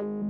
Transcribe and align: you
you 0.00 0.27